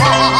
far. 0.00 0.39